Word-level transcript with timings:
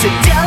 sit 0.00 0.24
down. 0.24 0.39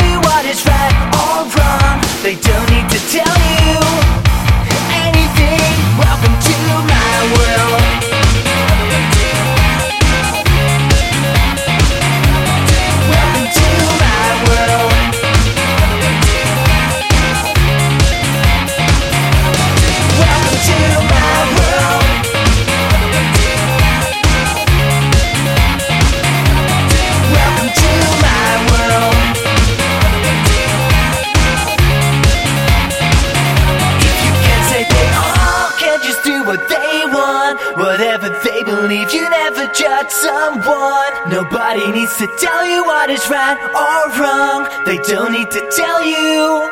Nobody 41.33 41.91
needs 41.91 42.15
to 42.17 42.27
tell 42.37 42.65
you 42.65 42.83
what 42.83 43.09
is 43.09 43.27
right 43.29 43.57
or 43.73 43.99
wrong. 44.21 44.67
They 44.85 44.97
don't 44.97 45.31
need 45.31 45.49
to 45.51 45.61
tell 45.75 46.03
you 46.03 46.69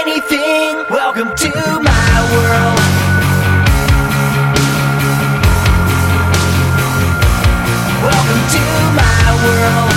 anything. 0.00 0.84
Welcome 0.90 1.34
to 1.34 1.50
my 1.80 2.14
world. 2.34 2.78
Welcome 8.04 8.42
to 8.54 8.64
my 9.00 9.24
world. 9.44 9.92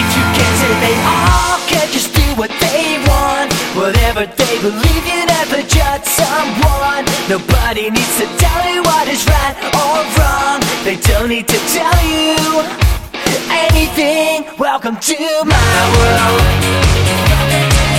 If 0.00 0.08
you 0.16 0.24
can't 0.36 0.56
say 0.58 0.72
they 0.84 0.96
all 1.06 1.58
can 1.68 1.86
just 1.92 2.11
they 4.14 4.60
believe, 4.60 5.06
you 5.06 5.24
never 5.26 5.62
judge 5.62 6.04
someone. 6.04 7.04
Nobody 7.28 7.90
needs 7.90 8.18
to 8.18 8.26
tell 8.36 8.68
you 8.68 8.82
what 8.82 9.08
is 9.08 9.26
right 9.26 9.56
or 9.72 10.04
wrong. 10.18 10.60
They 10.84 10.96
don't 10.96 11.30
need 11.30 11.48
to 11.48 11.58
tell 11.72 12.04
you 12.04 12.62
anything. 13.50 14.44
Welcome 14.58 14.96
to 14.96 15.44
my 15.44 15.78
world. 15.96 17.91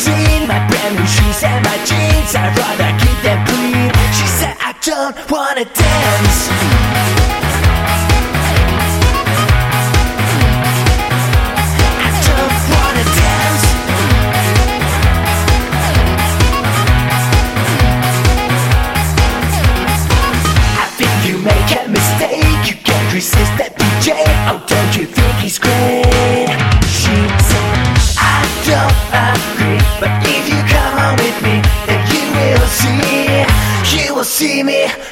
Seen. 0.00 0.48
My 0.48 0.60
brand 0.68 0.96
new 0.96 1.06
shoes 1.06 1.42
and 1.44 1.60
my 1.64 1.76
jeans, 1.88 2.34
I'd 2.34 2.56
rather 2.56 2.90
keep 3.02 3.18
them 3.22 3.40
clean. 3.46 3.90
She 4.16 4.26
said 4.38 4.56
I 4.60 4.72
don't 4.80 5.16
wanna 5.30 5.64
dance. 5.64 7.19
see 34.40 34.62
me? 34.62 35.09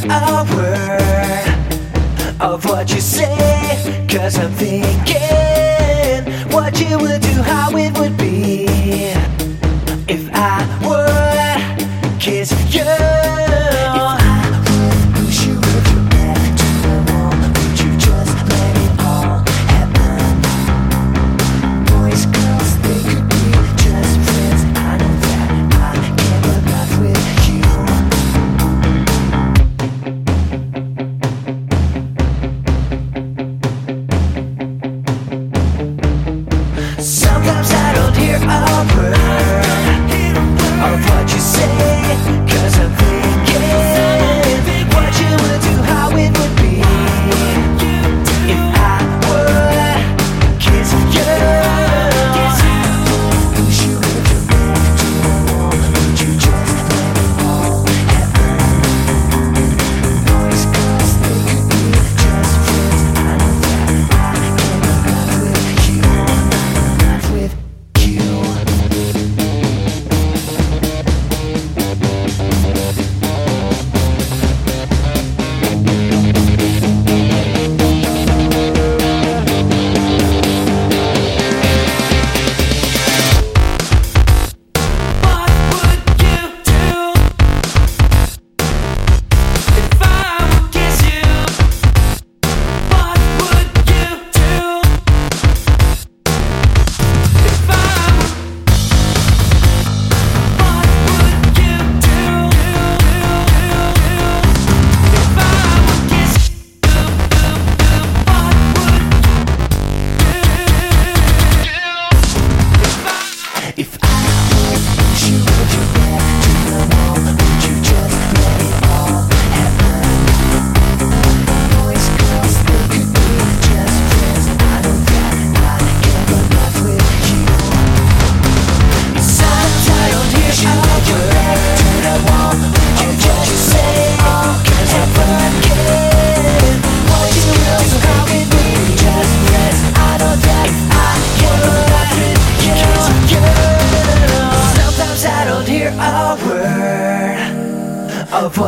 hear 0.00 0.10
a 0.10 0.44
word 0.54 1.46
of 2.40 2.64
what 2.64 2.92
you 2.92 3.00
say, 3.00 4.06
cause 4.08 4.38
I'm 4.38 4.52
thinking 4.52 6.24
what 6.52 6.78
you 6.80 6.98
will 6.98 7.18
do, 7.18 7.42
how 7.42 7.70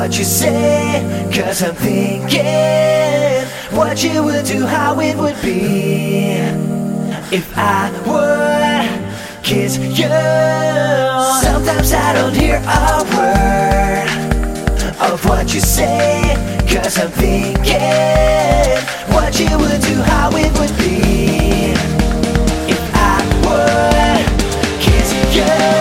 what 0.09 0.19
you 0.19 0.25
say 0.25 1.29
Cause 1.31 1.63
I'm 1.63 1.75
thinking 1.75 3.45
What 3.77 4.03
you 4.03 4.23
would 4.23 4.47
do, 4.47 4.65
how 4.65 4.99
it 5.01 5.15
would 5.19 5.37
be 5.43 6.39
If 7.31 7.47
I 7.55 7.91
would 8.09 9.45
kiss 9.45 9.77
you. 9.77 10.09
Sometimes 11.45 11.93
I 11.93 12.15
don't 12.15 12.35
hear 12.35 12.57
a 12.57 13.05
word 13.17 14.09
Of 15.13 15.23
what 15.27 15.53
you 15.53 15.61
say 15.61 16.35
Cause 16.67 16.99
I'm 16.99 17.11
thinking 17.11 18.79
What 19.15 19.39
you 19.39 19.59
would 19.59 19.83
do, 19.83 20.01
how 20.11 20.31
it 20.33 20.53
would 20.59 20.75
be 20.79 21.75
If 22.73 22.81
I 22.95 23.21
would 23.45 24.81
kiss 24.81 25.37
you. 25.37 25.78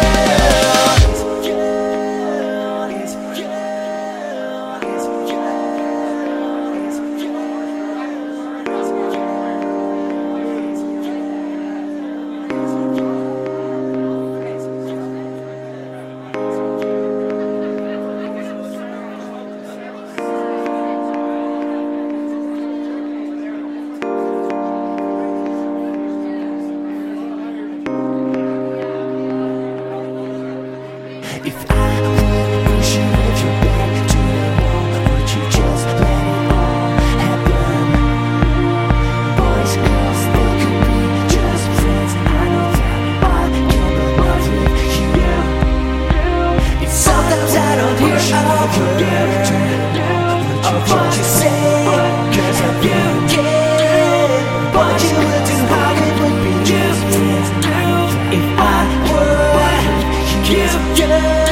Yeah. 60.97 61.46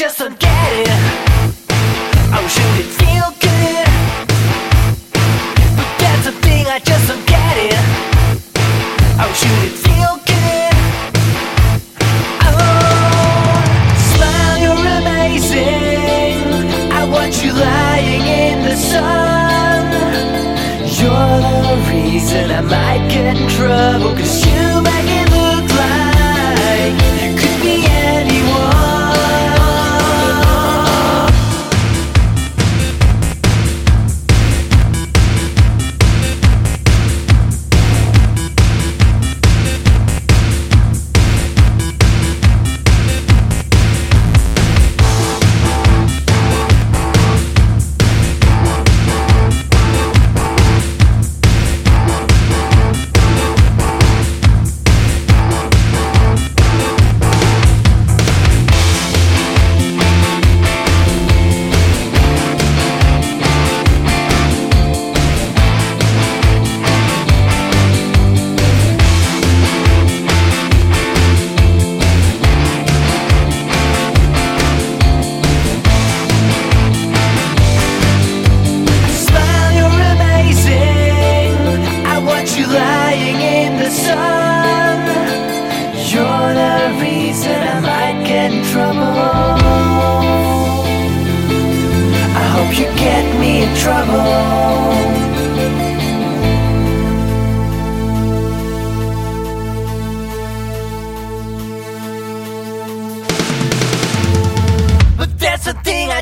Just 0.00 0.18
don't 0.18 0.38
get 0.40 0.49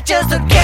just 0.09 0.31
don't 0.31 0.49
get 0.49 0.58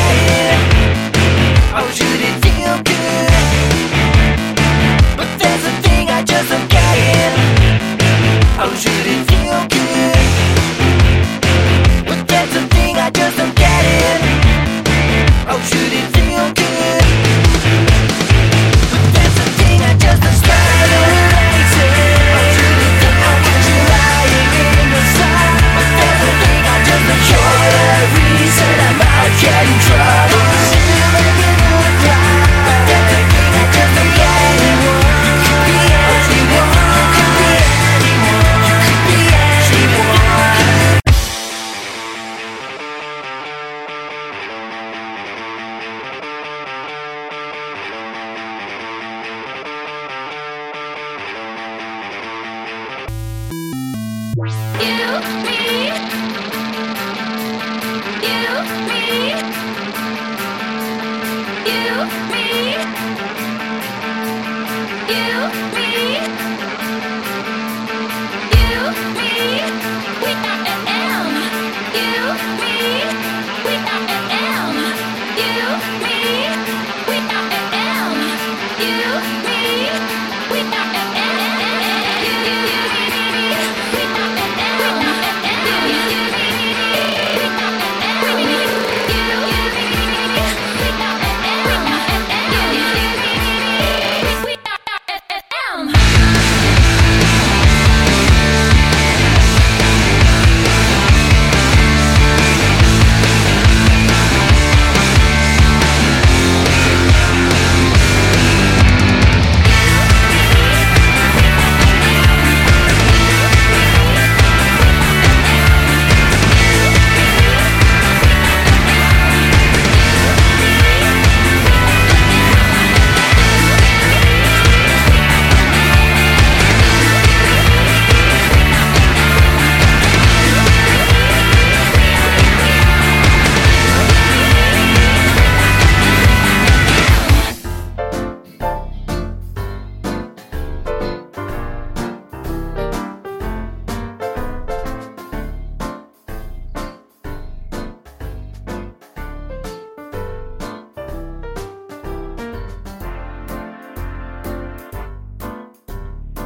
We 75.85 76.14